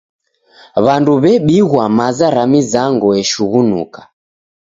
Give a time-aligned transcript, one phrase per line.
[0.85, 4.01] W'andu w'ebighwa maza ra mizango eshughunuka.